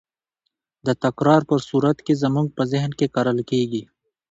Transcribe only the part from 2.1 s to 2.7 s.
زموږ په